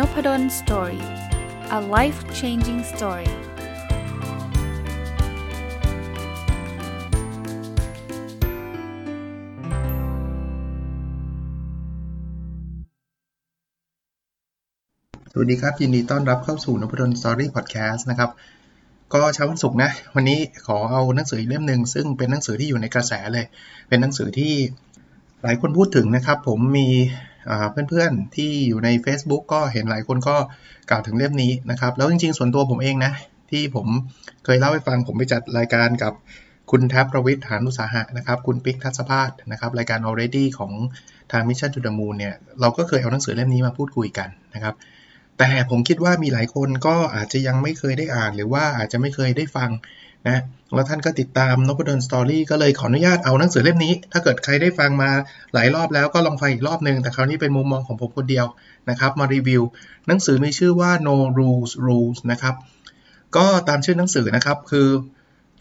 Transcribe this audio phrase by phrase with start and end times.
[0.00, 1.04] Nopadol Story
[1.78, 3.30] a life changing story
[15.32, 18.30] สวัสดีครับ ยินดีต้อนรับเข้าสู่นพดล Story พอดแคสต์นะครับ
[19.12, 23.46] ก็เช้าวันศุกร์นะ วันนี้ขอเอาหนังสืออีกเล่มหนึ่งซึ่งเป็นหนังสือที่อยู่ในกระแสเลย
[23.88, 24.52] เป็นหนังสือที่
[25.42, 26.88] หลายคนพูดถึงนะครับ ผมมี
[27.88, 30.36] เพื่อนๆที่อยู่ใน Facebook ก็เห็นหลายคนก็
[30.90, 33.12] กล่าวถึงเล่มนี้นะครับ แล้วจริงๆ ส่วนตัวผมเองนะ
[33.50, 33.86] ที่ผม
[34.44, 36.12] เคยเล่าให้ฟังผมไปจัดรายการกับ
[36.70, 40.72] คุณแทบประวิทย์หานุสาหะนะครับ คุณปิ๊กทัศภาสนะครับรายการ already ของ
[41.32, 44.74] ทาง Mission to the Moon เนี่ยเราก็เคยเอาหนังสือเล่มนี้มาพูดคุยกันนะครับ
[45.38, 49.70] แต่ผมคิดว่ามีหลายคนก็อาจจะยังไม่เคยได้อ่าน หรือว่าอาจจะไม่เคยได้ฟัง
[50.28, 50.40] นะ
[50.74, 55.10] แล้วท่านก็ติดตามนพดลสตอรี่ก็เลยขออนุญาตเอาหนังสือเล่มนี้ ถ้าเกิดใครได้ฟังมา
[55.54, 58.46] หลายรอบแล้วก็ลองฟังอีกรอบหนึ่งแต่คราวนี้เป็นมุมมองของผมคนเดียว
[58.90, 59.62] นะครับมารีวิว
[60.08, 62.54] หนังสือมีชื่อว่า no rules rules นะครับ
[63.36, 64.88] ก็ตามชื่อหนังสือนะครับคือ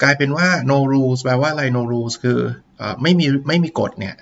[0.04, 2.40] กลายเป็นว่า no rules แปลว่าอะไร no rules คือ
[2.82, 4.16] อไม่มีไม่มีกฎเนี่ย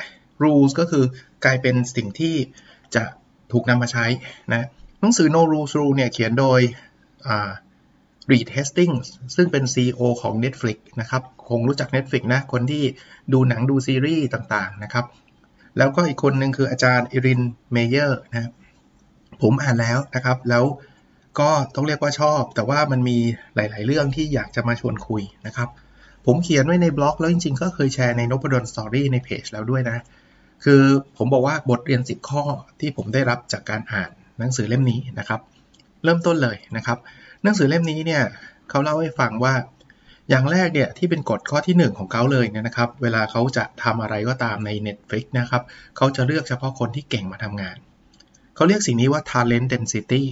[0.44, 1.04] rules ก็คือ
[1.45, 2.36] กลายเป็นสิ่งที่
[2.95, 3.04] จะ
[3.52, 4.06] ถูกนำมาใช้
[4.54, 4.67] นะ
[5.02, 6.59] หนังสือ no rules rule เนี่ยเขียนโดย
[8.31, 12.83] Reed Hastings ซึ่งเป็น CEO ของ Netflix นะครับ คงรู้จัก Netflix นะ คนที่
[13.33, 15.06] ดูหนังดูซีรีส์ต่างๆนะครับ
[15.78, 18.52] แล้วก็อีกคนหนึ่งคืออาจารย์ Erin Meyer นะ
[19.42, 20.64] ผมอ่านแล้วนะครับ แล้ว
[21.39, 23.17] ก็ต้องเรียกว่าชอบ แต่ว่ามันมี
[23.55, 25.70] หลาย ๆ เรื่องที่อยากจะมาชวนคุยนะครับ
[26.25, 29.98] ผมเขียนไว้ในบล็อกแล้วจริง ๆ ก็เคยแชร์ในนพดล Story ในเพจแล้วด้วยนะ
[30.64, 30.81] คือ
[31.17, 32.44] ผมบอกว่าบทเรียน 10 ข้อ
[32.80, 35.39] ที่ผมได้รับจากการอ่านหนังสือเล่มนี้นะครับ
[36.03, 36.98] เริ่มต้นเลยนะครับ
[37.48, 38.23] นังสือเล่มนี้เนี่ย
[38.70, 39.53] เขาเล่าให้ฟังว่า
[40.30, 45.64] อย่างแรกเนี่ยที่เป็นกฎข้อที่ 1 ของเขาเลยเนี่ยนะครับ เวลาเขาจะทำอะไรก็ตามใน Netflix นะครับ
[45.98, 47.78] เขาจะเลือกเฉพาะคนที่เก่งมาทำงาน
[48.56, 50.23] เขาเรียกสิ่งนี้ว่า talent density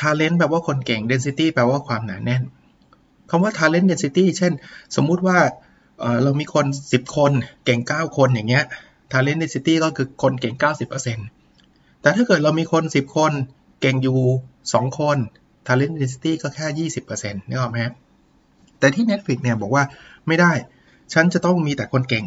[0.00, 2.42] talent แปลว่าคนเก่ง density แปลว่าความหนาแน่น
[3.30, 4.52] คำว่า talent density เช่น
[4.96, 5.38] สมมุติว่า
[6.22, 7.32] เรามีคน 10 คน
[7.64, 8.64] เก่ง 9 คนอย่างเงี้ย
[9.12, 10.54] talent density ก็คือคนเก่ง
[11.28, 13.32] 90%แต่ถ้าเกิดเรามีคน 10 คน
[13.80, 14.18] เก่งอยู่
[14.60, 15.18] 2 คน
[15.66, 17.78] talent density ก็แค่ 20%นึกออกไหม
[18.78, 19.84] แต่ที่ Netflix เนี่ยบอกว่า
[20.28, 20.52] ไม่ได้
[21.12, 22.24] ฉันจะต้องมีแต่คนเก่ง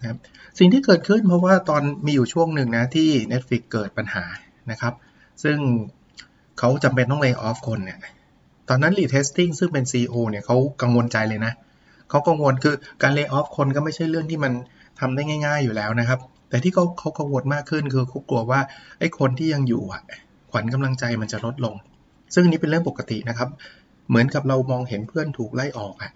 [0.00, 0.18] นะครับ
[0.58, 4.24] สิ่งที่เกิดขึ้นเพราะว่าตอนมีอยู่ช่วงหนึ่งนะที่ Netflix เกิดปัญหา
[4.70, 4.94] นะครับ
[5.42, 5.58] ซึ่ง
[6.58, 7.98] เขาจำเป็นต้องเลิกออฟคนเนี่ย
[8.68, 11.52] ตอนนั้น Lee Testing ซึ่งเป็น CEO เนี่ยเขากังวลใจเลยนะ
[12.10, 14.52] เขากังวลคือการเลิกออฟคนก็ไม่ใช่เรื่องที่มัน
[15.00, 18.60] ทำได้ง่ายๆอยู่แล้วนะครับ แต่ที่เขาเขากังวลมากขึ้นคือเขากลัวว่า
[18.98, 20.02] ไอ้คนที่ยังอยู่อะ
[20.50, 21.74] ขวัญกำลังใจมันจะลดลง
[22.34, 23.48] ซึ่งนี้เป็นเรื่องปกตินะครับ
[24.08, 26.12] เหมือนกับเรามองเห็นเพื่อนถูกไล่ออกอะ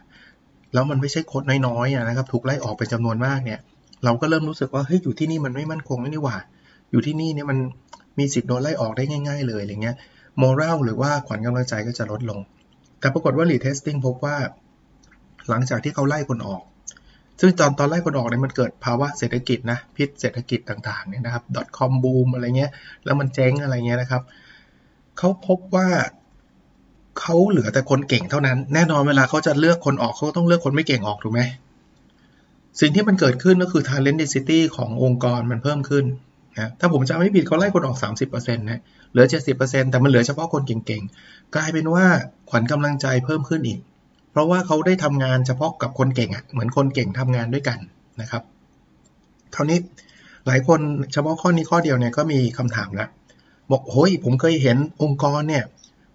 [0.75, 3.61] แล้วมันไม่ใช่คนน้อยๆนะครับ ถูกไล่ออกเป็นจำนวนมากเนี่ย
[4.05, 6.37] เราก็เริ่มรู้สึกว่าเฮ้ยอยู่ที่นี่มันไม่มั่นคงนี่หว่า
[6.91, 7.59] อยู่ที่นี่เนี่ยมัน
[8.19, 9.97] มีสิทธิ์โดนไล่ออกได้ง่าย ๆ เลยอะไรเงี้ย
[10.39, 12.41] โมราลหรือว่าขวัญกำลังใจก็จะลดลง
[13.01, 14.37] แต่ปรากฏว่า Reed Hastings พบว่า
[15.49, 16.63] หลังจากที่เขาไล่คนออก
[17.41, 21.45] ซึ่งตอนตอนไล่คนออกเนี่ยมันเกิดภาวะเศรษฐกิจนะ พิษเศรษฐกิจต่างๆเนี่ยนะครับ
[21.79, 22.71] .com boom อะไรเงี้ย
[23.05, 24.23] แล้วมันเจ๊งอะไรเงี้ยนะครับ
[25.19, 25.89] เขาพบว่า
[27.21, 31.41] เขาเหลือแต่คนเก่งเท่านั้น แน่นอนเวลาเขาจะเลือกคนออกเขาต้องเลือกคนไม่เก่งออกถูกไหม
[32.81, 36.05] สิ่งที่มันเกิดขึ้นก็คือ talent density ขององค์กรมันเพิ่มขึ้น
[36.59, 37.99] นะถ้าผมจำไม่ผิดเขาไล่คนออก
[38.31, 38.81] 30%นะ
[39.11, 39.27] เหลือ
[39.59, 42.05] 70%แต่มันเหลือเฉพาะคนเก่งๆ กลายเป็นว่า
[42.51, 43.81] ขวัญกำลังใจเพิ่มขึ้นอีก
[44.31, 47.79] เพราะว่าเขาได้ทำงานเฉพาะกับคนเก่งอะ่ะเหมือนคนเก่งทำงานด้วยกัน
[48.21, 48.43] นะครับ
[49.55, 49.79] คราวนี้
[50.47, 50.81] หลายคน
[51.13, 53.09] เฉพาะข้อนี้ข้อเดียวเนี่ยก็มีคำถามแล้ว
[53.73, 55.65] บอกโอ้ยผมเคยเห็นองค์กรเนี่ย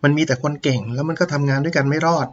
[0.03, 2.28] มันมีแต่คนเก่งแล้วมันก็ทำงานด้วยกันไม่รอด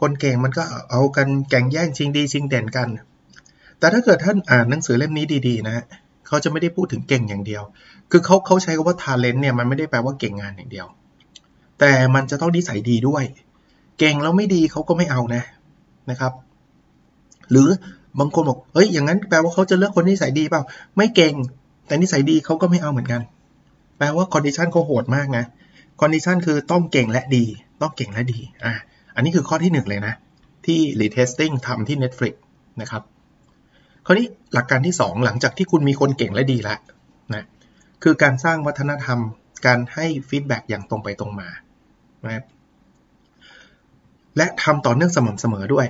[0.00, 2.88] คนเก่งมันก็เอากันแข่งแย่งชิงดีชิงเด่นกัน
[3.78, 5.84] แต่ถ้าเกิดท่านอ่านหนังสือเล่มนี้ดีๆ นะ
[6.26, 7.62] เขาจะไม่ได้พูดถึงเก่งอย่างเดียว
[8.10, 10.86] คือเขาเขาใช้คำว่า talent เนี่ยมันไม่ได้แปลว่าเก่งงานอย่างเดียว
[11.78, 13.24] แต่มันจะต้องนิสัยดีด้วย
[13.98, 15.42] เก่งแล้วไม่ดีเขาก็ไม่เอานะ
[16.10, 16.32] นะครับ
[17.50, 17.68] หรือ
[18.18, 20.62] บางคนบอกเฮ้ยอย่างนั้นแปลว่าเขาจะเลือกคนนิสัยดีเปล่า
[20.96, 21.34] ไม่เก่ง
[21.86, 23.20] แต่นิสัยดีเขาก็ไม่เอาเหมือนกัน
[24.02, 25.44] แปลว่า condition เขาโหดมากนะ
[26.00, 27.44] condition คือต้องเก่งและดี
[27.82, 28.72] ต้องเก่งและดีอะ
[29.14, 30.14] อันนี้คือข้อที่ 1 เลยนะ
[30.66, 32.34] ที่ Reed Hastings ทำที่ Netflix
[32.80, 33.02] นะครับ
[34.06, 36.78] คราวนี้หลักการที่ 2 หลังจากที่คุณมีคนเก่งและดีแล้ว
[37.34, 37.44] นะ
[38.02, 39.18] คือการสร้างวัฒนธรรม
[39.66, 41.48] การให้ feedback อย่างตรงไปตรงมา
[42.24, 42.44] นะ
[44.36, 45.86] และทำต่อเนื่องสม่ำเสมอด้วย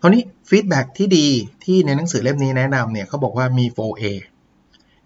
[0.00, 1.26] คราวนี้ feedback ที่ดี
[1.64, 4.04] ที่ในหนังสือเล่มนี้แนะนำเนี่ยเขาบอกว่ามี 4A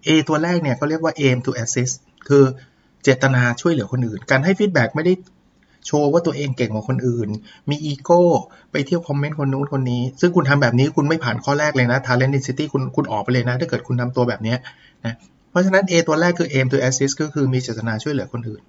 [0.07, 1.95] A ตัวแรกเนี่ยเขาเรียกว่า aim to assist
[2.29, 2.45] คือ
[3.05, 5.15] เจตนาช่วยเหลือคนอื่น การให้ feedback ไม่ได้
[5.87, 7.29] โชว์ว่าตัวเองเก่งกว่าคนอื่น
[7.71, 8.23] มีอีโก้
[8.73, 14.55] ไปเที่ยวคอมเมนต์คนนู้นคนนี้ ซึ่งคุณทำแบบนี้คุณไม่ผ่านข้อแรกเลยนะ talent density คุณคุณออกไปเลยนะ ถ้าเกิดคุณทำตัวแบบนี้
[15.05, 15.15] นะ
[15.51, 18.63] เพราะฉะนั้น A ตัวแรกคือ aim to assist ก็คือมีเจตนาช่วยเหลือคนอื่น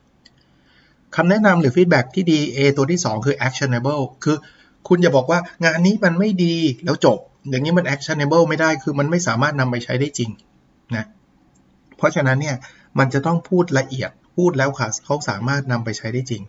[1.15, 4.38] คำแนะนำหรือ feedback ที่ดี A ตัวที่ 2 คือ actionable คือ
[4.88, 6.55] คุณอย่าบอกว่างานนี้มันไม่ดี
[6.85, 7.19] แล้วจบ
[7.50, 10.29] อย่างนี้มัน actionable ไม่ได้ คือมันไม่สามารถนำไปใช้ได้จริง
[10.95, 11.05] นะ
[11.97, 12.55] เพราะฉะนั้นเนี่ย
[12.99, 16.43] มันจะต้องพูดละเอียดพูดแล้วค่ะเขาสามารถนำไปใช้ได้จริง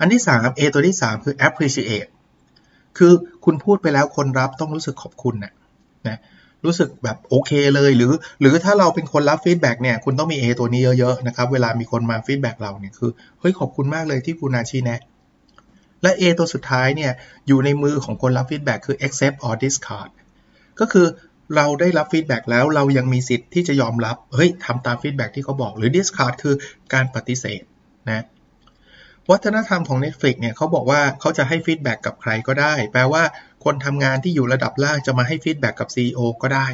[0.00, 2.10] อันที่3 A ตัวที่ 3 คือ appreciate
[2.98, 3.12] คือ
[3.44, 5.52] คุณพูดไปแล้วคนรับต้องรู้สึกขอบคุณนะ
[6.08, 6.18] นะ
[6.64, 13.10] รู้สึกแบบโอเคเลยหรือ หรือถ้าเราเป็นคนรับ feedback เนี่ยคุณต้องมี A ตัวนี้เยอะๆนะครับเวลามีคนมา feedback เราเนี่ยคือ
[13.40, 15.00] เฮ้ยขอบคุณมากเลยที่คุณมาชี้แนะ
[16.02, 17.12] และ A ตัวสุดท้ายเนี่ย
[17.46, 20.10] อยู่ในมือของคนรับ feedback คือ accept or discard
[20.80, 21.06] ก็คือ
[21.56, 26.54] เราได้รับ feedback แล้วเรายังมีสิทธิ์ที่จะยอมรับ เฮ้ยทำตาม feedback ที่เขาบอกหรือ discard คือ
[26.92, 27.62] การปฏิเสธ
[28.08, 28.24] นะ
[29.30, 33.22] วัฒนธรรมของ Netflix เนี่ยเขาบอกว่าเขาจะให้ feedback กับใครก็ได้ แปลว่า
[33.64, 36.66] คนทำงานที่อยู่ระดับล่างจะมาให้ feedback กับ CEO ก็ได้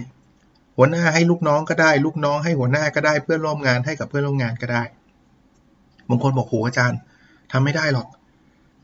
[0.76, 4.82] หัวหน้าให้ลูกน้องก็ได้ ลูกน้องให้หัวหน้าก็ได้ เพื่อนร่วมงานให้กับเพื่อนร่วมงานก็ได้
[6.08, 6.98] บางคนบอกโหอาจารย์
[7.52, 8.08] ทำไม่ได้หรอก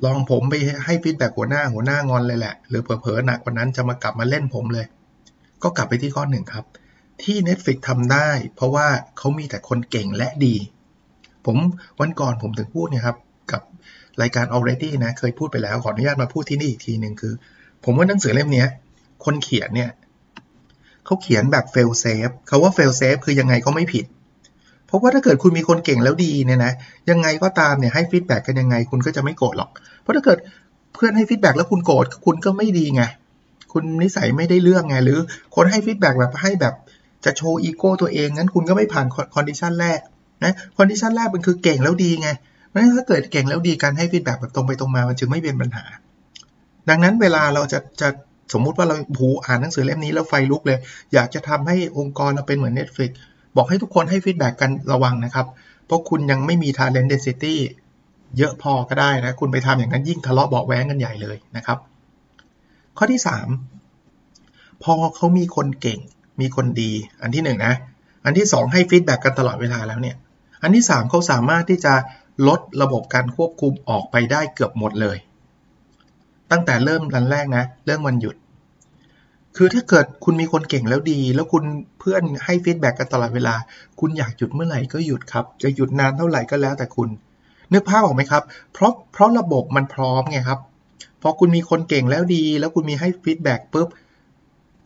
[0.05, 0.55] ลองผมไป
[0.85, 4.87] ให้ feedback หัวหน้าหัวหน้างอนเลยแหละ หรือเผลอๆหนักกว่านั้นจะมากลับมาเล่นผมเลย
[5.62, 6.64] ก็กลับไปที่ข้อหนึ่งครับ
[7.23, 8.87] ที่ Netflix ทำได้ เพราะว่า
[9.19, 10.55] เขามีแต่คนเก่งและดี
[11.47, 11.56] ผม
[12.00, 13.17] วันก่อนผมถึงพูดเนี่ยครับ
[13.53, 13.62] กับ
[14.23, 17.32] รายการ already นะเคยพูดไปแล้วขออนุญาตมาพูดที่นี่อีกทีหนึ่งคือ
[17.85, 18.64] ผมว่าหนังสือเล่มนี้
[19.25, 19.91] คนเขียนเนี่ย
[21.05, 24.06] เขาเขียนแบบ fail safe คำว่า fail safe คือยังไงก็ไม่ผิด
[24.87, 26.73] เพราะว่าถ้าเกิดคุณมีคนเก่งแล้วดีเนี่ยนะ
[27.11, 29.70] ยังไงก็ตามเนี่ยให้ feedback กันยังไงคุณก็จะไม่โกรธหรอก
[30.00, 30.38] เพราะถ้าเกิด
[30.94, 33.02] เพื่อนให้ feedback แล้วคุณโกรธคุณก็ไม่ดีไง
[33.76, 35.19] คุณนิสัยไม่ได้เรื่องไง หรือ
[35.55, 36.75] คนให้ feedback แบบให้แบบ
[37.25, 40.00] จะโชว์อีโก้ตัวเอง งั้นคุณก็ไม่ผ่าน condition แรก
[40.44, 42.28] นะ condition แรกมันคือเก่งแล้วดีไง เพ
[42.76, 45.84] ราะถ้าเกิดเก่งแล้วดีการให้ feedback แบบตรงไปตรงมา มันจึงไม่เป็นปัญหา
[46.88, 48.08] ดังนั้นเวลาเราจะจะ
[48.52, 50.78] สมมุติว่าเราโหอ่านหนังสือเล่มนี้แล้วไฟลุกเลย
[51.14, 53.11] อยากจะทำให้องค์กรเราเป็นเหมือน Netflix
[53.56, 55.46] บอกให้ทุกคนให้ feedback กันระวังนะครับ
[55.87, 57.55] เพราะคุณยังไม่มี talent density
[58.38, 61.78] เยอะพอก็ได้นะ คุณไปทำอย่างนั้นยิ่งทะเลาะเบาแว้งกันใหญ่เลยนะครับ
[62.98, 63.20] ข้อที่
[64.02, 66.00] 3 พอเขามีคนเก่ง
[66.40, 67.75] มีคนดี อันที่1นะ
[68.25, 70.16] อันที่ 2 ให้ feedback กันตลอดเวลาแล้วเนี่ย
[70.62, 71.94] อันที่ 3เขาสามารถที่จะ
[72.48, 75.16] ลดระบบการควบคุมออกไปได้เกือบหมดเลย
[76.50, 78.37] ตั้งแต่เริ่มอันแรกนะ เรื่องวันหยุด
[79.56, 81.64] คือถ้าเกิดคุณมีคนเก่งแล้วดี แล้วคุณ
[81.99, 83.54] เพื่อนให้ feedback กันตลอดเวลา
[84.00, 87.08] คุณอยากหยุดเมื่อไหร่ก็หยุดครับ จะหยุดนานเท่าไหร่ก็แล้วแต่คุณ
[87.72, 88.42] นึกภาพออกไหมครับ
[88.72, 90.60] เพราะเพราะระบบมันพร้อมไงครับ
[91.26, 93.88] อคุณมีคนเก่งแล้วดี แล้วคุณมีให้ฟีดแบ็กปุ๊บ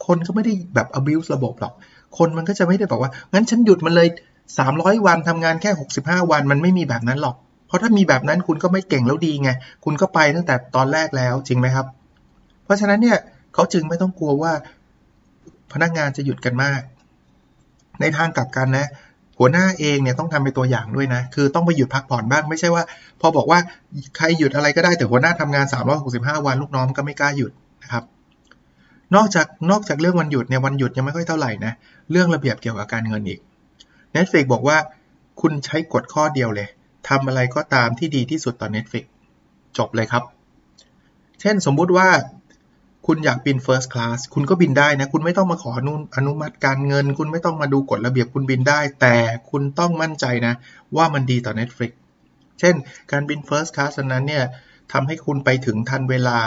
[0.07, 1.73] คนก็ไม่ได้แบบ abuse ระบบหรอก
[2.19, 4.09] คนมันก็จะไม่ได้บอกว่า งั้นฉันหยุดมันเลย
[4.57, 5.71] 300 วันทำงานแค่
[6.01, 9.51] 65 วันมันไม่มีแบบนั้นหรอก เพราะถ้ามีแบบนั้นคุณก็ไม่เก่งแล้วดีไง
[9.85, 11.87] คุณก็ไปตั้งแต่ตอนแรกแล้วจริงไหมครับ
[12.65, 13.19] เพราะฉะนั้นเนี่ย
[13.55, 14.53] เขาจึงไม่ต้องกลัวว่า
[15.73, 16.81] พนักงานจะหยุดกันมาก
[18.01, 18.87] ในทางกลับกันนะ
[19.41, 22.83] หัวหน้าเองเนี่ยต้องทำเป็นตัวอย่างด้วยนะ คือต้องไปหยุดพักผ่อนบ้างไม่ใช่ว่า
[23.21, 23.59] พอบอกว่า
[24.17, 25.67] ใครหยุดอะไรก็ได้แต่หัวหน้าทำงาน
[26.07, 27.53] 365 วันลูกน้องก็ไม่กล้าหยุด
[27.83, 28.05] นะครับ
[29.15, 31.73] นอกจากนอกจากเรื่องวันหยุดเนี่ยวันหยุดยังไม่ค่อยเท่าไหร่นะ
[32.11, 33.41] เรื่องระเบียบเกี่ยวกับการเงินอีก
[34.15, 34.77] Netflix บอกว่า
[35.41, 36.69] คุณใช้กฎข้อเดียวเลย
[37.09, 39.05] ทำอะไรก็ตามที่ดีที่สุดต่อ Netflix
[39.79, 40.23] จบเลยครับ
[41.41, 42.09] เช่นสมมุติว่า
[43.07, 49.17] คุณอยากบิน First Class คุณก็บินได้นะ คุณไม่ต้องมาขออนุอนมัติการเงิน คุณไม่ต้องมาดูกฎระเบียบคุณบินได้ แต่
[49.51, 50.55] คุณต้องมั่นใจนะ
[50.97, 51.93] ว่ามันดีต่อ Netflix
[52.61, 52.75] เช่น
[53.13, 54.45] การบิน First Class นั้นเนี่ย
[54.93, 56.41] ทำให้คุณไปถึงทันเวลา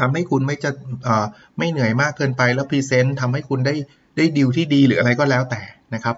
[0.00, 0.70] ทำให้คุณไม่จะ
[1.58, 3.74] ไม่เหนื่อยมากเกินไปแล้วพรีเซนต์ทำให้คุณได้
[4.16, 5.62] ได้ดีลที่ดีหรืออะไรก็แล้วแต่
[5.94, 6.16] นะครับ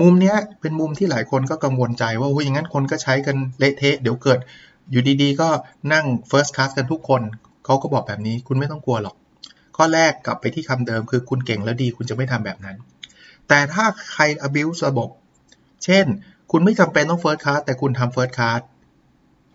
[0.00, 4.38] มุมนี้เป็นมุมที่หลายคนก็กังวลใจว่าโอ้ยงั้นคนก็ใช้กันเละเทะเดี๋ยวเกิด
[4.90, 5.48] อยู่ดีๆ ก็
[5.92, 7.22] นั่ง first class กันทุกคน
[7.66, 9.16] เขาก็บอกแบบนี้คุณไม่ต้องกลัวหรอก
[9.76, 12.76] ข้อแรกกลับไปที่คำเดิมคือคุณเก่งแล้วดีคุณจะไม่ทำแบบนั้น
[13.48, 15.08] แต่ถ้าใคร abuse ระบบ
[15.84, 16.04] เช่น
[16.52, 18.60] คุณไม่จำเป็นต้อง first class แต่คุณทำ first class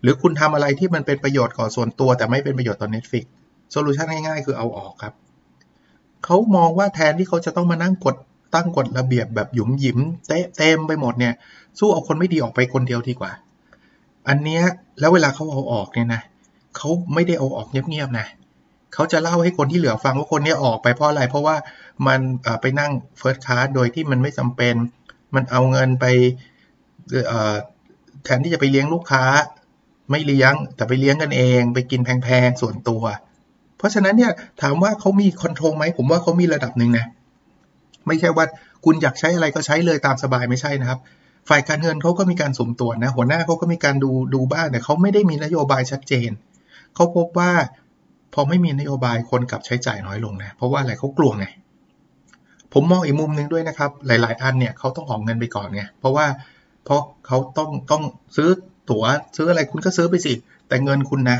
[0.02, 3.24] หรือคุณทำอะไรที่มันเป็นประโยชน์ก่อส่วนตัว แต่ไม่เป็นประโยชน์ต่อ Netflix
[3.70, 5.14] โซลูชันง่ายๆ คือเอาออกครับ
[6.24, 8.16] เขามองว่าแทนที่เขาจะต้องมานั่งกด
[8.54, 11.34] ตั้งกฎระเบียบแบบหยุมหยิมเตเต็มไปหมดเนี่ย
[11.78, 13.32] สู้เอาคนไม่ดีออกไปคนเดียวดีกว่า
[14.28, 14.62] อันเนี้ย
[15.00, 16.22] แล้วเวลาเขาเอาออกเนี่ยนะ
[16.76, 18.26] เขาไม่ได้เอาออกเงียบๆนะ
[18.94, 21.56] เขาจะเล่าให้คนที่เหลือฟังว่าคนนี้ออกไปเพราะอะไร เพราะว่า
[22.06, 22.20] มัน
[22.60, 24.74] ไปนั่ง first class โดยที่มันไม่จำเป็น
[25.34, 26.06] มันเอาเงินไป
[28.24, 29.24] แทนที่จะไปเลี้ยงลูกค้า
[30.10, 33.02] ไม่เลี้ยงแต่ไปเลี้ยงกันเอง ไปกินแพงๆส่วนตัว
[33.78, 37.06] เพราะฉะนั้นเนี่ยถามว่าเขามี control ไหมผมว่าเขามีระดับหนึ่งนะ
[38.06, 38.44] ไม่ใช่ว่า
[38.84, 40.98] คุณอยากใช้อะไรก็ใช้เลยตามสบายไม่ใช่นะครับ
[41.48, 46.30] ฝ่ายการเงินเขาก็มีการสุ่มตรวจนะ หัวหน้าเขาก็มีการดูดูบ้างแต่เขาไม่ได้มีนโยบายชัดเจน
[46.94, 47.52] เขาพบว่า
[48.34, 51.46] พอไม่มีนโยบายคนกลับใช้จ่ายน้อยลงนะ เพราะว่าอะไรเขากลัวไง
[52.72, 56.26] ผมมองอีกมุมหนึ่งด้วยนะครับ หลาย ๆ อันเนี่ยเขาต้องออกเงินไปก่อนไง เพราะว่า
[56.84, 58.02] เพราะเขาต้องต้อง
[58.36, 58.48] ซื้อ
[58.90, 59.04] ตั๋ว
[59.36, 60.32] ซื้ออะไรคุณก็ซื้อไปสิ
[60.68, 61.38] แต่เงินคุณนะ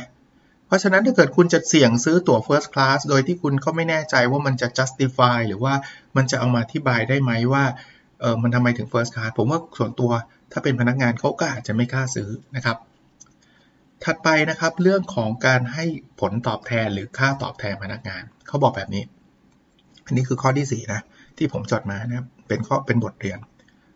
[0.67, 5.75] เพราะฉะนั้นถ้าเกิดคุณจะเสี่ยงซื้อตั๋ว first class โดยที่คุณก็ไม่แน่ใจว่ามันจะ justify หรือว่า
[6.17, 7.65] มันจะเอามาอธิบายได้ไหมว่า
[8.21, 10.11] เออมันทำไมถึง first class ผมว่าส่วนตัว
[10.53, 12.77] ถ้าเป็นพนักงานเขาก็อาจจะไม่กล้าซื้อนะครับ
[14.05, 15.85] ถัดไปนะครับเรื่องของการให้
[16.21, 19.05] ผลตอบแทนหรือค่าตอบแทนพนักงาน เขาบอกแบบนี้
[20.07, 21.01] อันนี้คือข้อที่ 4 นะ
[21.39, 23.39] ที่ผมจดมานะครับเป็นข้อเป็นบทเรียน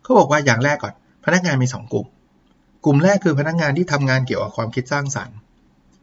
[0.03, 0.93] เขาบอกว่าอย่างแรกก่อน
[1.25, 2.05] พนักงานมี 2 กลุ่ม
[2.85, 5.37] กลุ่มแรกคือพนักงานที่ทำงานเกี่ยวกับความคิดสร้างสรรค์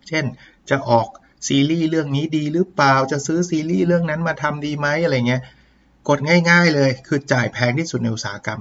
[0.08, 0.24] เช่น
[0.70, 1.08] จะออก
[1.46, 5.42] ซีรีส์เรื่องนี้ดีหรือเปล่าจะซื้อซีรีส์เรื่องนั้นมาทำดีไหมอะไรเงี้ย
[6.08, 6.18] กด
[6.50, 8.60] ง่าย ๆ เลยคือจ่ายแพงที่สุดในอุตสาหกรรม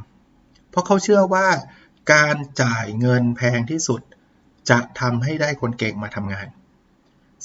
[0.69, 1.47] เพราะเขาเชื่อว่า
[2.13, 4.01] การจ่ายเงินแพงที่สุด
[4.69, 6.47] จะทำให้ได้คนเก่งมาทำงาน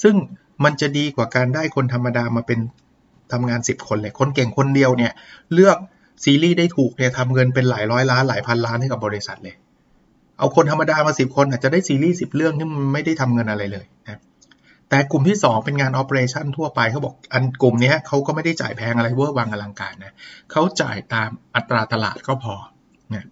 [0.03, 0.15] ซึ่ง
[0.63, 2.59] มันจะดีกว่าการได้คนธรรมดามาเป็น
[3.31, 5.13] ทำงาน 10 คนเลย คนเก่งคนเดียวเนี่ย
[5.53, 5.77] เลือก
[6.23, 9.55] ซีรีส์ได้ถูกเนี่ยทำเงินเป็นหลายร้อยล้านหลายพันล้านให้กับบริษัทเลย
[10.39, 14.19] เอาคนธรรมดามา 10 คนอาจจะได้ซีรีส์10 เรื่องที่มันไม่ได้ทำเงินอะไรเลยนะ
[14.89, 20.13] แต่กลุ่มที่ 2 เป็นงานออ e r a t i o n ทั่วไปเขาบอกอันกลุ่มนี้เขาก็ไม่ได้จ่ายแพงอะไรเวอร์วังอลังการนะ
[20.51, 22.55] เขาจ่ายตามอัตราตลาดก็พอ
[23.13, 23.25] นะ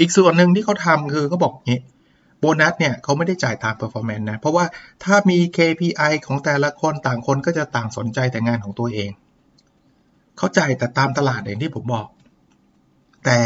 [0.00, 1.80] อีกส่วนหนึ่งที่เขาทำคือเขาบอกงี้
[2.40, 4.64] โบนัสเนี่ยเขาไม่ได้จ่ายตาม performance นะ เพราะว่า
[5.04, 9.10] ถ้ามี KPI ของแต่ละคนต่างคนก็จะต่างสนใจแต่งานของตัวเอง
[10.38, 12.06] เขาจ่ายแต่ตามตลาดอย่างที่ผมบอก
[13.24, 13.38] แต่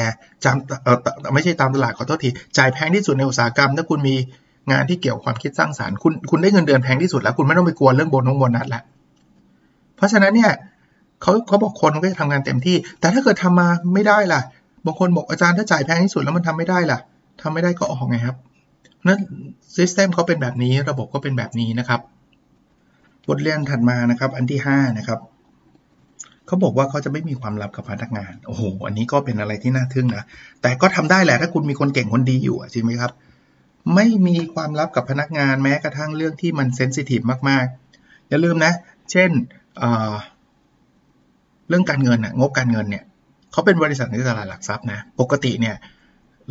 [0.45, 0.99] จำเออ
[1.35, 4.17] ไม่ใช่ตามตลาดขอโทษที จ่ายแพงที่สุดในอุตสาหกรรม ถ้าคุณมี
[4.73, 8.83] งานที่เกี่ยวความคิดสร้างสารรค์คุณคุณได้เงินเดือนแพงที่สุดแล้ว คุณไม่ต้องไปกลัวเรื่องโบนงโบนัสละ
[9.97, 10.53] เพราะฉะนั้นเนี่ย
[11.23, 14.41] เขาเขาบอกคนก็จะทำงานเต็มที่ แต่ถ้าเกิดทำมาไม่ได้ล่ะ
[14.87, 16.99] บางคนบอกอาจารย์ถ้าจ่ายแพงที่สุดแล้วมันทำไม่ได้ล่ะ
[17.43, 18.37] ทำไม่ได้ก็ออกไงครับ
[19.07, 19.21] นั้น
[19.77, 22.01] ซิสเต็มเขาเป็นแบบนี้ระบบก็เป็นแบบนี้นะครับ
[23.29, 25.21] บทเรียนถัดมานะครับ อันที่ 5 นะครับ
[26.47, 30.25] เขาบอกว่าเขาจะไม่มีความลับกับพนักงาน โอ้โห อันนี้ก็เป็นอะไรที่น่าทึ่งนะ
[30.63, 33.13] แต่ก็ทำได้แหละถ้าคุณมีคนเก่งคนดีอยู่จริงไหมครับ
[33.95, 38.73] ไม่มีความลับกับพนักงานแม้กระทั่งเรื่องที่มันเซนซิทีฟมากๆ อย่าลืมนะ
[39.11, 39.31] เช่น
[39.79, 43.05] เเรื่องการเงินนะงบการเงินเนี่ย
[43.53, 45.77] เขาเป็นบริษัทในตลาดหลักทรัพย์นะ ปกติเนี่ย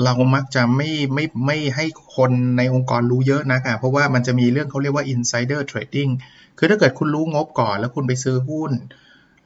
[0.04, 6.12] เรามักจะไม่ไม่ไม่ให้คนในองค์กรรู้เยอะนะะเพราะว่ามันจะมีเรื่องเขาเรียกว่า insider trading
[6.58, 8.72] คือถ้าเกิดคุณรู้งบก่อน แล้วคุณไปซื้อหุ้น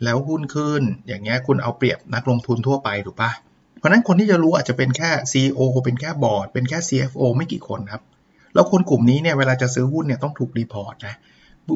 [0.04, 3.32] แล้วหุ้นขึ้น อย่างเงี้ยคุณเอาเปรียบนักลงทุนทั่วไปถูกปะ
[3.78, 8.02] เพราะนั้นคนที่จะรู้อาจจะเป็นแค่ CEO เป็นแค่บอร์ดเป็นแค่ CFO ไม่กี่คนครับ
[8.54, 11.16] แล้วคนกลุ่มนี้เนี่ยเวลาจะซื้อหุ้นเนี่ยต้องถูกรีพอร์ตนะ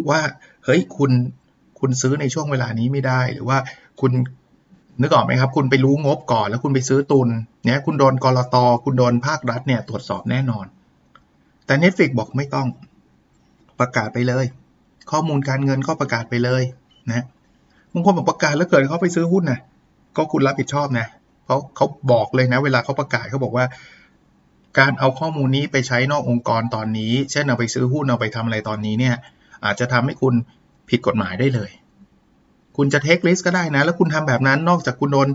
[0.09, 0.21] ว่า
[0.65, 1.11] เฮ้ยคุณ
[1.79, 3.57] คุณซื้อในช่วงเวลานี้ไม่ได้หรือว่า
[4.01, 4.11] คุณ
[5.01, 7.29] นึกออกไหมครับ คุณไปรู้งบก่อนแล้วคุณไปซื้อตุน
[7.65, 10.65] เนี่ยคุณโดนกรตคุณโดนภาครัฐเนี่ยตรวจสอบแน่นอน
[11.65, 12.67] แต่ Netflix บอกไม่ต้อง
[13.79, 14.45] ประกาศไปเลย
[15.11, 16.63] ข้อมูลการเงินก็ประกาศไปเลย
[17.11, 17.25] นะ
[17.93, 19.59] บางคนบอกประกาศแล้วเกิดเขาไปซื้อหุ้นนะ
[20.17, 21.07] ก็คุณรับผิดชอบนะ
[21.45, 23.65] เพราะเขาบอกเลยนะ เวลาเขาประกาศเขาบอกว่า
[24.79, 29.15] การเอาข้อมูลนี้ไปใช้นอกองค์กรตอนนี้ เช่นเอาไปซื้อหุ้นเอาไปทำอะไรตอนนี้เนี่ย
[29.65, 30.33] อาจจะทำให้คุณ
[30.89, 31.69] ผิดกฎหมายได้เลย
[32.81, 35.27] คุณจะเทคลิสก็ได้นะ แล้วคุณทำแบบนั้นนอกจากคุณโดน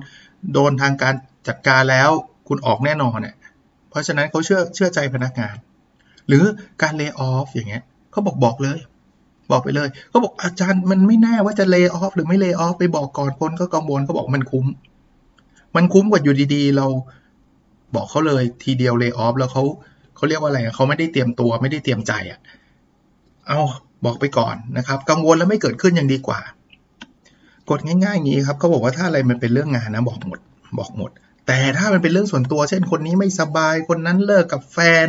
[0.54, 1.14] โดนทางการ
[1.48, 2.10] จัดการแล้ว
[2.48, 3.36] คุณออกแน่นอนเนี่ย
[3.90, 5.56] เพราะฉะนั้นเขาเชื่อเชื่อใจพนักงาน
[6.28, 6.44] หรือ
[6.82, 8.78] การเลิกออฟอย่างเงี้ยเขาบอกบอกเลย
[9.50, 14.66] บอกไปเลยก็บอกอาจารย์มันไม่แน่ว่าจะเลิกออฟหรือไม่เลิกออฟไปบอกก่อนคนก็กังวลเขาบอกมันคุ้ม
[15.76, 16.86] มันคุ้มกว่าอยู่ดีๆ เรา
[17.94, 19.62] บอกเขาเลยทีเดียวเลิกออฟแล้วเขา
[20.16, 22.40] เขาเรียกว่าอะไรเขาไม่ได้เตรียมตัวไม่ได้เตรียมใจอะ
[23.46, 23.60] เอา
[24.04, 26.40] บอกไปก่อนนะครับ กังวลแล้วไม่เกิดขึ้นยังดีกว่า
[27.70, 30.38] กดง่ายง่างนี้ครับเขาบอกว่าถ้าอะไรมันเป็นเรื่องงานนะบอกหมด
[30.78, 31.10] บอกหมด
[31.46, 35.06] แต่ถ้ามันเป็นเรื่องส่วนตัว เช่นคนนี้ไม่สบายคนนั้นเลิกกับแฟน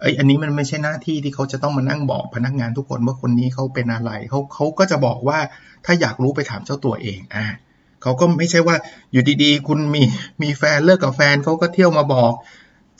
[0.00, 5.38] ไอ้อันนี้มันไม่ใช่หน้าที่ที่เขาจะต้องมานั่งบอกพนักงานทุกคนว่าคนนี้เขาเป็นอะไรเขาเขาก็จะบอกว่า
[5.84, 7.46] ถ้าอยากรู้ไปถามเจ้าตัวเองอ่า
[8.02, 8.76] เขาก็ไม่ใช่ว่า
[9.12, 10.02] อยู่ดีๆ คุณมี
[10.42, 12.32] มีแฟนเลิกกับแฟนเขาก็เที่ยวมาบอก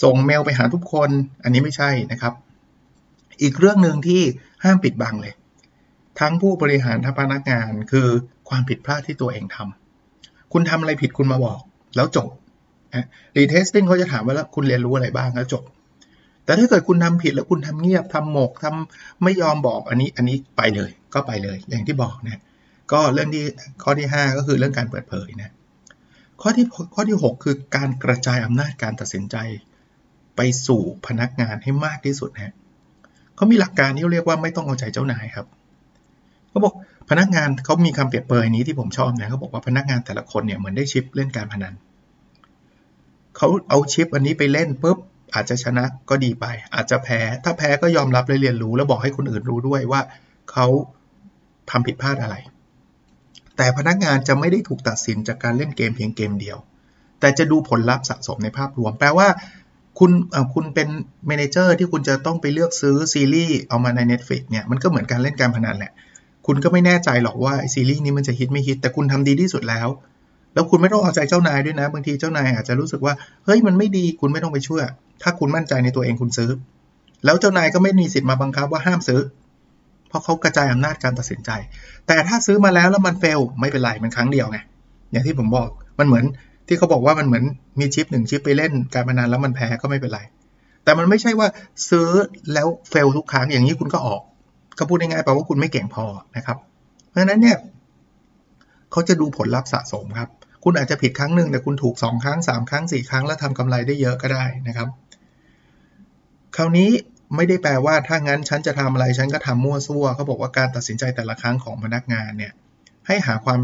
[0.03, 1.11] ส่งเมลไปหาทุกคน
[1.43, 2.35] อันนี้ไม่ใช่นะครับ
[3.43, 4.23] อีกเรื่องหนึ่งที่
[4.65, 5.35] ห้ามปิดบังเลย
[6.21, 8.09] ทั้งผู้บริหารทั้งพนักงานคือ
[8.49, 11.61] ความผิดพลาดที่ตัวเองทำคุณทำอะไรผิดคุณมาบอก
[11.97, 12.29] แล้วจบ
[13.37, 15.63] Reed Hastings เขาจะถามว่าแล้วคุณเรียนรู้อะไรบ้างแล้วจบ
[16.45, 22.41] แต่ถ้าเกิดคุณทำผิดแล้วคุณทำเงียบทำหมกทำไม่ยอมบอกอันนี้อันนี้ไปเลย ก็ไปเลย อย่างที่บอกนะ
[22.93, 23.45] ก็เรื่องที่
[23.83, 25.51] ข้อที่ 5 ก็คือเรื่องการเปิดเผยนะ
[26.41, 29.37] ข้อที่ข้อที่ 6 คือการกระจายอำนาจการตัดสินใจ
[30.37, 32.55] ไปสู่พนักงานให้มากที่สุดนะ
[33.37, 35.47] เขามีหลักการที่เรียกว่าไม่ต้องเอาใจเจ้านายครับ
[36.49, 36.75] เขาบอก
[37.11, 41.75] พนักงานเขามีคำเปรียบเปรยนี้ที่ผมชอบนะเขาบอกว่าพนักงานแต่ละคนเนี่ยเหมือนได้ชิปเล่นการพนัน
[43.37, 44.99] เขาเอาชิปอันนี้ไปเล่นปุ๊บ
[45.35, 50.01] อาจจะชนะก็ดีไป อาจจะแพ้ ถ้าแพ้ก็ยอมรับและเรียนรู้ แล้วบอกให้คนอื่นรู้ด้วยว่า
[50.53, 50.67] เขา
[51.71, 52.37] ทำผิดพลาดอะไร
[53.57, 56.59] แต่พนักงานจะไม่ได้ถูกตัดสินจากการเล่นเกมเพียงเกมเดียว
[57.21, 59.29] แต่จะดูผลลัพธ์สะสมในภาพรวม แปลว่า
[59.99, 60.13] คุณ
[60.55, 60.89] คุณเป็น
[61.27, 65.93] เมนเจอร์ที่คุณจะต้องไปเลือกซื้อซีรีส์เอามาใน Netflix เนี่ยมันก็เหมือนการเล่นการพนันแหละ
[66.47, 69.89] คุณก็ไม่แน่ใจหรอกว่าซีรีส์นี้มันจะฮิตไม่ฮิต แต่คุณทำดีที่สุดแล้ว
[70.55, 74.83] แล้วคุณไม่ต้องเอาใจเจ้านายด้วยนะ บางทีเจ้านายอาจจะรู้สึกว่า เฮ้ยมันไม่ดีคุณไม่ต้องไปช่วย
[75.23, 76.51] ถ้าคุณมั่นใจในตัวเองคุณซื้อ
[77.25, 79.21] แล้วเจ้านายก็ไม่มีสิทธิ์มาบังคับว่าห้ามซื้อ
[80.09, 81.51] เพราะเขากระจายอำนาจการตัดสินใจ
[82.07, 84.59] แต่ถ้าซื้อมาแล้วแล้วมันเฟลไม่เป็นไรมันครั้งเดียวไง
[85.13, 86.25] อย่างที่ผมบอกมันเหมือน
[86.69, 87.45] ที่เขาบอกว่ามันเหมือน
[87.81, 90.21] มีชิปหนึ่งชิปไปเล่นการพนันแล้วมันแพ้ก็ไม่เป็นไร
[90.85, 91.49] แต่มันไม่ใช่ว่า
[91.91, 92.09] ซื้อ
[92.53, 94.23] แล้วเฟลทุกครั้งอย่างนี้คุณก็ออก
[94.79, 96.05] ก็พูดง่ายๆแปลว่าคุณไม่เก่งพอ
[96.37, 96.57] นะครับ
[97.09, 97.57] เพราะฉะนั้นเนี่ย
[98.91, 100.29] เขาจะดูผลลัพธ์สะสมครับ
[100.65, 104.89] คุณอาจจะผิดครั้งหนึ่งแต่คุณถูก 2 ครั้ง 3 ครั้ง 4 ครั้งแล้วทำกำไรได้เยอะก็ได้นะครับ
[106.57, 106.91] คราวนี้
[107.37, 112.53] ไม่ได้แปลว่าถ้างั้นฉันจะทำอะไรฉันก็ทำมั่วซั่วเขาบอกว่าการตัดสินใจแต่ละครั้งของพนักงานเนี่ย
[113.07, 113.61] ให้หาความ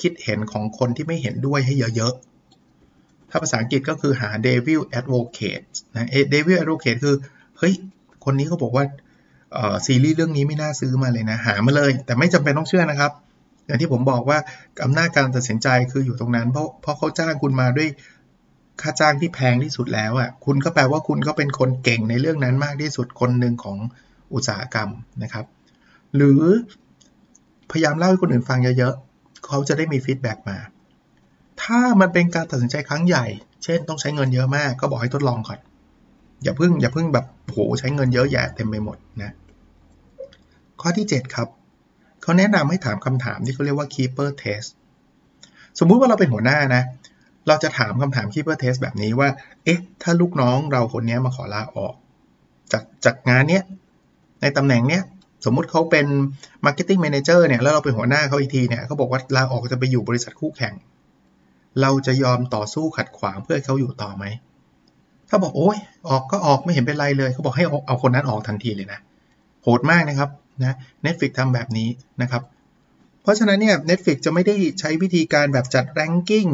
[0.00, 5.64] คิดเห็นของคนที่ไม่เห็นด้วยให้เยอะๆ ถ้าภาษาอังกฤษก็คือหา devil advocate
[5.96, 7.14] นะ devil advocate คือ
[7.58, 7.74] เฮ้ย
[8.24, 8.84] คนนี้เขาบอกว่า
[9.86, 13.12] ซีรีส์เรื่องนี้ไม่น่าซื้อมาเลยนะ หามาเลย แต่ไม่จำเป็นต้องเชื่อนะครับ
[13.66, 14.38] อย่างที่ผมบอกว่า
[14.84, 17.88] อำนาจการตัดสินใจคืออยู่ตรงนั้น เพราะเพราะเขาจ้างคุณมาด้วย
[18.80, 23.78] ค่าจ้างที่แพงที่สุดแล้วอะคุณก็แปลว่าคุณก็เป็นคนเก่งในเรื่องนั้นมากที่สุดคนหนึ่งของ
[24.34, 24.88] อุตสาหกรรม
[25.22, 25.44] นะครับ
[26.16, 26.42] หรือ
[27.70, 30.58] พยายามเล่าให้คนอื่นฟังเยอะๆเขาจะได้มี feedback มา
[31.62, 33.26] ถ้ามันเป็นการตัดสินใจครั้งใหญ่
[33.64, 35.58] เช่น ต้องใช้เงินเยอะมาก ก็บอกให้ทดลองก่อน
[36.42, 39.32] อย่าเพึ่งอย่าเพึ่งแบบโหใช้เงินเยอะแยะเต็มไปหมดนะ
[40.80, 41.48] ข้อที่ 7 ครับ
[42.22, 44.68] เขาแนะนำให้ถามคำถามที่เขาเรียกว่า keeper test
[45.78, 46.82] สมมุติว่าเราเป็นหัวหน้านะ
[47.48, 49.28] เราจะถามคำถาม keeper test แบบนี้ว่า
[49.64, 51.94] เอ๊ะ ถ้าลูกน้องเราคนนี้มาขอลาออก
[52.72, 53.62] จากจากงานเนี้ย
[54.40, 55.02] ในตำแหน่งเนี้ย
[55.44, 56.06] สมมุติเขาเป็น
[56.64, 60.74] Marketing Manager เนี่ย แล้วเราเป็นหัวหน้าเขาอีกทีเนี่ยเขาบอกว่าลาออกจะไปอยู่บริษัทคู่แข่ง
[61.80, 64.24] เราจะยอมต่อสู้ขัดขวางเพื่อเขาอยู่ต่อไหม
[65.28, 69.00] ถ้าบอกโอ้ยออกก็ออกไม่เห็นเป็นไรเลย เขาบอกให้เอาคนนั้นออกทันทีเลยนะ
[69.62, 70.30] โหดมากนะครับ
[70.62, 71.88] นะ Netflix ทำแบบนี้
[72.22, 72.42] นะครับ
[73.22, 76.46] เพราะฉะนั้นเนี่ย Netflix จะไม่ได้ใช้วิธีการแบบจัดแรงกิ้ง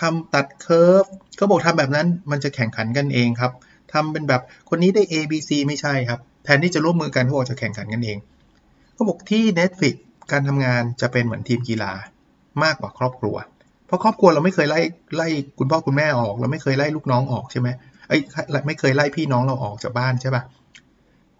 [0.00, 1.04] ทำตัดเคอร์ฟ
[1.36, 3.52] เขาบอกทำแบบนั้นมันจะแข่งขันกันเองครับ
[3.92, 8.18] ทำเป็นแบบคนนี้ได้ A B C ไม่ใช่ครับ แทนที่จะร่วมมือกันเขาบอกจะแข่งขันกันเอง
[8.94, 9.94] เขาบอกที่ Netflix
[10.32, 11.92] การทำงานจะเป็นเหมือนทีมกีฬา
[12.62, 13.36] มากกว่าครอบครัว
[13.86, 14.80] เพราะครอบครัวเราไม่เคยไล่
[15.16, 17.68] ไล่คุณพ่อคุณแม่ออก เราไม่เคยไล่ลูกน้องออกใช่ไหม
[18.08, 18.18] ไอ้
[18.66, 20.42] ไม่เคยไล่พี่น้องเราออกจากบ้านใช่ปะ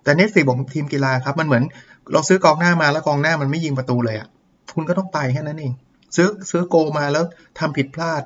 [0.04, 1.64] แต่ Netflix บอกทีมกีฬาครับ มันเหมือน
[2.12, 4.28] เราซื้อกองหน้ามาแล้วกองหน้ามันไม่ยิงประตูเลยอะ่ะ
[4.74, 5.72] คุณก็ต้องไปแค่นั้นเอง
[6.16, 7.24] ซื้อซื้อโกมาแล้ว
[7.58, 8.22] ทำผิดพลาด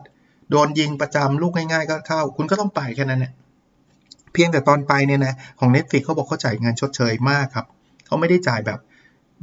[0.50, 3.32] โดนยิงประจำลูกง่ายๆ ก็เข้า คุณก็ต้องไปแค่นั้นเนี่ย
[4.32, 7.66] เพียงแต่ตอนไปเนี่ยนะของ Netflix เขาบอกเขาจ่ายเงินชดเชยมากครับ
[8.06, 8.78] เขาไม่ได้จ่ายแบบ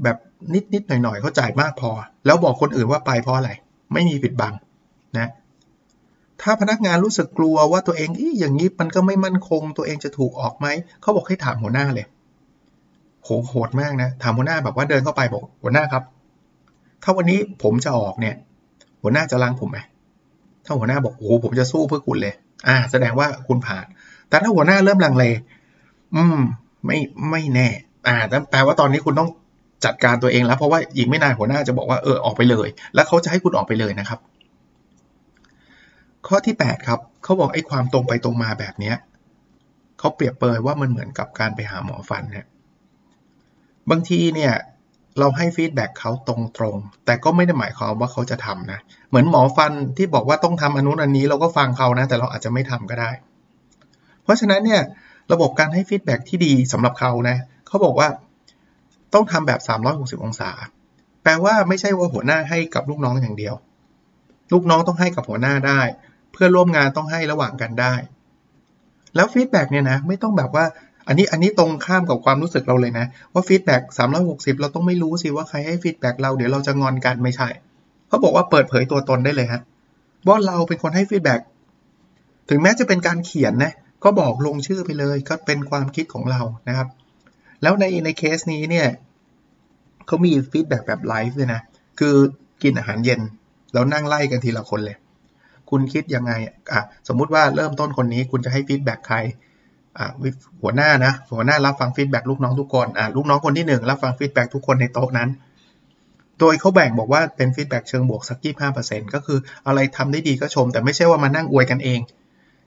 [0.04, 0.17] แบบ
[0.54, 1.91] นิดนิดหน่อยหน่อยเขาจ่ายมากพอ
[2.25, 3.52] แล้วบอกคนอื่นว่าไปเพราะอะไร
[3.93, 4.54] ไม่มีปิดบัง
[5.17, 5.30] นะ
[6.41, 10.67] ถ้าพนักงานรู้สึกกลัวว่าตัวเองอีอย่างนี้มันก็ไม่มั่นคง ตัวเองจะถูกออกไหม
[11.02, 12.06] เขาบอกให้ถามหัวหน้าเลย
[13.23, 16.03] โหโหดมากนะถามหัวหน้าแบบว่าเดินเข้าไปบอกหัวหน้าครับ
[17.03, 18.36] ถ้าวันนี้ผมจะออกเนี่ย
[19.01, 19.79] หัวหน้าจะล้างผมไหม
[20.65, 22.34] ถ้าหัวหน้าบอกโอ้ผมจะสู้เพื่อคุณเลย
[22.67, 23.86] อ่า แสดงว่าคุณผ่าน
[24.29, 25.25] แต่ถ้าหัวหน้าเริ่มลังเล
[26.15, 26.39] อืม
[26.86, 26.97] ไม่
[27.29, 27.67] ไม่แน่
[28.08, 28.15] อ่า
[28.51, 29.29] แปลว่าตอนนี้คุณต้อง
[29.86, 34.19] จัดการตัวเองแล้ว เพราะว่าอีกไม่นานหัวหน้าจะบอกว่าเออออกไปเลย แล้วเขาจะให้คุณออกไปเลยนะครับ
[36.27, 38.95] ข้อที่ 8 ครับเขาบอกไอ้ความตรงไปตรงมาแบบเนี้ย
[39.99, 42.45] เขาเปรียบเปรยว่ามันเหมือนกับการไปหาหมอฟันเนี่ย
[43.89, 44.54] บางทีเนี่ย
[45.19, 46.30] เราให้ฟีดแบ็กเขาต
[46.62, 53.12] รงๆ แต่ก็ไม่ได้หมายความว่าเขาจะทำนะ เหมือนหมอฟันที่บอกว่าต้องทำอันนู้นอันนี้เราก็ฟังเขานะ แต่เราอาจจะไม่ทำก็ได้
[54.23, 54.82] เพราะฉะนั้นเนี่ย
[55.34, 58.08] ระบบการให้ feedback ที่ดีสำหรับเขานะเขาบอกว่า
[59.13, 59.60] ต้องทำแบบ
[59.91, 60.52] 360 องศา
[61.23, 63.56] แปลว่าไม่ใช่ว่าหัวหน้าให้กับลูกน้องอย่างเดียว
[64.54, 65.82] ลูกน้องต้องให้กับหัวหน้าได้
[66.32, 67.93] เพื่อนร่วมงานต้องให้ระหว่างกันได้
[69.15, 70.65] แล้ว feedback เนี่ยนะไม่ต้องแบบว่า
[71.10, 73.82] อันนี้อันนี้ตรงข้ามกับความรู้สึกเราเลยนะ ว่า feedback
[74.22, 77.48] 360เราต้องไม่รู้สิว่าใครให้ feedback เราเดี๋ยวเราจะงอนกันไม่ใช่
[78.08, 79.62] เขาบอกว่าเปิดเผยตัวตนได้เลยฮะ
[80.28, 81.41] ว่าเราเป็นคนให้ feedback
[82.50, 86.88] ถึงแม้จะเป็นการเขียนนะก็บอกลงชื่อไปเลยก็เป็นความคิดของเรานะครับ
[87.62, 88.88] แล้วในในเคสนี้เนี่ย
[90.08, 91.62] เขามี feedback แบบไลฟ์เลยนะ
[92.00, 92.15] คือ
[92.63, 93.22] กินอาหารเย็น
[93.74, 94.98] แล้วนั่งไล่กันทีละคนเลย
[95.69, 96.32] คุณคิดยังไง
[96.74, 99.17] อะสมมุติว่าเริ่มต้นคนนี้คุณจะให้ feedback ใคร
[100.62, 105.30] หัวหน้านะ หัวหน้ารับฟัง feedback ลูกน้องทุกคนอะลูกน้องคนที่หนึ่งรับฟัง feedback ทุกคนในโต๊ะนั้น
[106.39, 111.99] โดยเขาแบ่งบอกว่าเป็นฟีดแบ็เชิงบวกสักยี่ห้าเปอร์เซ็นต์ก็คืออะไรทำได้ดีก็ชม แต่ไม่ใช่ว่ามานั่งอวยกันเอง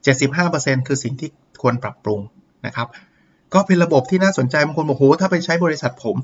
[0.05, 1.29] เจ็ดสิบห้าเปอร์เซ็นต์คือสิ่งที่
[1.63, 2.21] ควรปรับปรุง
[2.67, 2.89] นะครับ
[3.55, 6.17] ก็เป็นระบบที่น่าสนใจบางคนบอกโหถ้าไปใช้บริษัทผม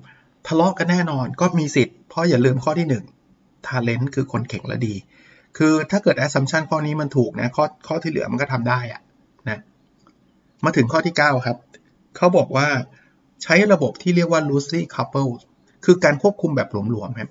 [0.46, 2.86] ทะเลาะกันแน่นอนก็มีสิทธิ์เพราะอย่าลืมข้อที่
[3.66, 4.94] talent คือคนเก่งและดี
[5.58, 9.00] คือถ้าเกิด assumption ข้อนี้มันถูกนะข้อข้อที่เหลือมันก็ทำได้อะ
[10.64, 11.56] มาถึงข้อที่ 9 ครับ
[12.16, 12.68] เขาบอกว่า
[13.42, 15.40] ใช้ระบบที่เรียกว่า loosely coupled
[15.84, 17.30] คือการควบคุมแบบหลวมๆครับ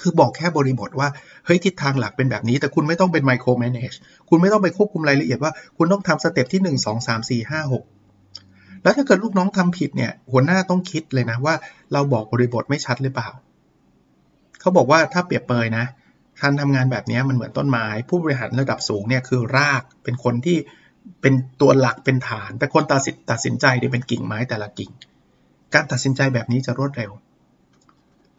[0.00, 1.08] คือบอกแค่บริบทว่า
[1.46, 3.96] เฮ้ยทิศทางหลักเป็นแบบนี้ แต่คุณไม่ต้องเป็น micro manage
[4.28, 11.54] คุณไม่ต้องไปควบคุมรายละเอียดว่า คุณต้องทำสเต็ปที่ 1 2 3 4 5 6 แล้วถ้าเกิดลูกน้องทำผิดเนี่ย หัวหน้าต้องคิดเลยนะว่า
[11.92, 13.28] เราบอกบริบทไม่ชัดหรือเปล่า
[14.60, 15.84] เขาบอกว่าถ้าเปรียบเปยนะ
[16.40, 20.58] การทำงานแบบนี้มันเหมือนต้นไม้ ผู้บริหารระดับสูงเนี่ยคือรากเป็นคนที่
[21.22, 24.90] เป็นตัวหลักเป็นฐาน แต่คนตัดสินตัดสินใจเนี่ยเป็นกิ่งไม้แต่ละกิ่ง
[25.74, 27.10] การตัดสินใจแบบนี้จะรวดเร็ว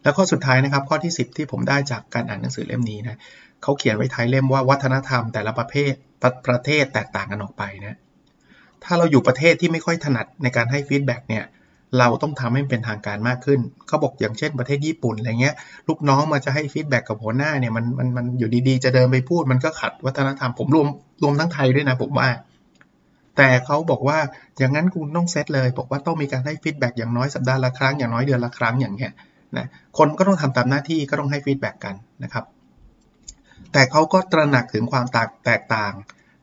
[0.04, 3.18] แล้วข้อสุดท้ายนะครับ ข้อที่ 10 ที่ผมได้จากการอ่านหนังสือเล่มนี้นะ
[3.64, 5.94] เขาเขียนไว้ท้ายเล่มว่าวัฒนธรรมแต่ละประเภท
[6.48, 7.98] ประเทศแตกต่างกันออกไปนะ
[8.84, 11.46] ถ้าเราอยู่ประเทศที่ไม่ค่อยถนัดในการให้ feedback เนี่ย
[12.00, 15.56] เราต้องทำให้เป็นทางการมากขึ้น เขาบอกอย่างเช่นประเทศญี่ปุ่นอะไรเงี้ย
[15.88, 20.88] ลูกน้องมาจะให้ feedback กับหัวหน้าเนี่ยมันมันมันอยู่ดีๆ จะเดินไปพูด มันก็ขัดวัฒนธรรมผมรวม
[21.24, 22.30] รวมทั้งไทยด้วยนะผมว่า
[23.38, 24.19] แต่เขาบอกว่า
[24.58, 29.12] อย่างนั้นคุณต้องเซตเลย บอกว่าต้องมีการให้ feedback อย่างน้อยสัปดาห์ละครั้งอย่างน้อยเดือนละครั้งอย่างเงี้ย
[29.58, 32.45] นะคนก็ต้องทำตามหน้าที่ก็ต้องให้ feedback กันนะครับ
[33.73, 35.06] แต่เขาก็ตระหนักถึงความ
[35.45, 35.93] แตกต่าง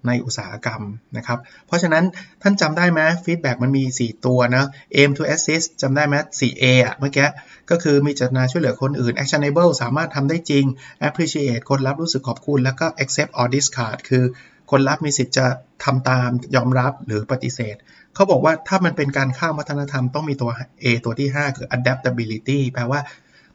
[0.09, 0.83] ในอุตสาหกรรม
[1.16, 2.04] นะครับ เพราะฉะนั้น
[2.42, 4.64] ท่านจำได้ไหม feedback มันมี 4 ตัวนะ
[4.96, 7.28] aim to assist จำได้ไหม 4A อะเมื่อกี้
[7.70, 10.64] ก็คือมีเจตนาช่วยเหลือคนอื่น actionable สามารถทำได้จริง
[11.09, 14.24] appreciate คนรับรู้สึกขอบคุณ แล้วก็ accept or discard คือ
[14.70, 15.46] คนรับมีสิทธิ์จะ
[15.85, 17.77] ทำตามยอมรับหรือปฏิเสธ
[18.14, 20.50] เขาบอกว่าถ้ามันเป็นการข้ามวัฒนธรรมต้องมีตัว
[20.83, 23.00] A ตัวที่ 5 คือ adaptability แปลว่า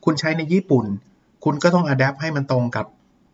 [0.05, 0.85] คุณใช้ในญี่ปุ่น
[1.43, 2.85] คุณก็ต้อง adapt ให้มันตรงกับ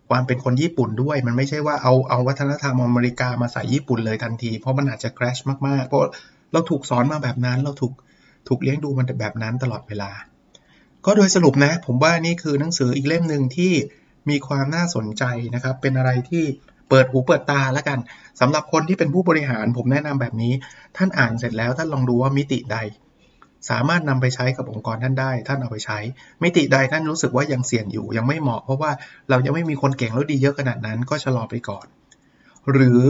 [0.09, 6.01] ความเป็นคนญี่ปุ่นด้วย มันไม่ใช่ว่าเอาเอาวัฒนธรรมอเมริกามาใส่ญี่ปุ่นเลยทันที เพราะมันอาจจะ crash มากๆ เพราะ
[6.51, 7.93] เราถูกสอนมาแบบนั้น เราถูก
[8.47, 10.11] ถูกเลี้ยงดูมันแบบนั้นตลอดเวลา
[11.05, 13.73] ก็โดยสรุปนะ ผมว่านี่คือหนังสืออีกเล่มหนึ่งที่
[14.29, 15.23] มีความน่าสนใจ
[15.55, 16.43] นะครับ เป็นอะไรที่
[16.89, 17.99] เปิดหูเปิดตาแล้วกัน
[18.41, 20.53] สำหรับคนที่เป็นผู้บริหารผมแนะนำแบบนี้
[20.97, 22.77] ท่านอ่านเสร็จแล้วท่านลองดูว่ามิติใด
[23.69, 25.99] สามารถนำไปใช้กับองค์กรท่านได้ ท่านเอาไปใช้
[26.43, 28.91] มิติใดท่านรู้สึกว่ายังเสี่ยงอยู่ยังไม่เหมาะ เพราะว่า
[29.29, 31.85] เรายังไม่มีคนเก่งแล้วดีเยอะขนาดนั้นก็ชะลอไปก่อน
[32.71, 33.01] หรือ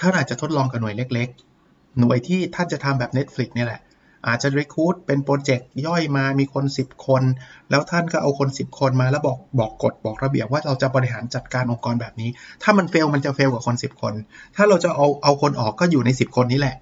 [0.00, 1.28] ท่านอาจจะทดลองกับหน่วยเล็ก
[1.64, 3.80] ๆ หน่วยที่ท่านจะทำแบบ Netflix นี่แหละ
[4.26, 7.22] อาจจะ recruit เป็นโปรเจกต์ย่อยมามีคน 10 คน
[7.70, 12.30] แล้วท่านก็เอาคน 10 คนมาแล้วบอกบอกกฎบอกระเบียบว่าเราจะบริหารจัดการองค์กรแบบนี้
[12.62, 14.14] ถ้ามัน fail มันจะ fail กับคน 10 คน
[14.56, 16.76] ถ้าเราจะเอาเอาคนออกก็อยู่ใน 10 คนนี้แหละ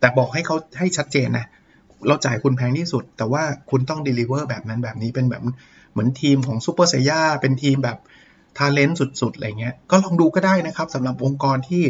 [0.00, 1.46] แต่บอกให้เขาให้ชัดเจนนะ
[2.08, 5.42] เราจ่ายคุณแพงที่สุด แต่ว่าคุณต้อง deliver แบบนั้นแบบนี้เป็นแบบ
[5.92, 7.98] เหมือนทีมของซูเปอร์ไซย่าเป็นทีมแบบ
[8.58, 11.82] talent สุดๆอะไรเงี้ยก็ลองดูก็ได้นะครับสำหรับองค์กรที่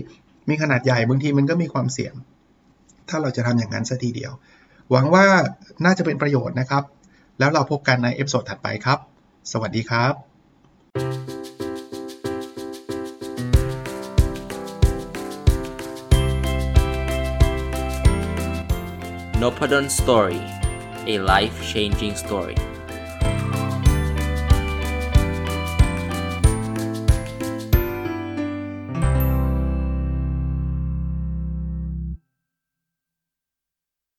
[0.48, 2.14] มีขนาดใหญ่บางทีมันก็มีความเสี่ยง
[3.08, 4.32] ถ้าเราจะทำอย่างนั้นซะทีเดียว
[4.90, 5.26] หวังว่า
[5.84, 6.84] น่าจะเป็นประโยชน์นะครับ
[7.38, 8.98] แล้วเราพบกันใน episode ถัดไปครับ
[9.52, 10.14] สวัสดีครับ
[19.42, 20.40] n o p a d o n Story
[21.12, 22.58] a life changing story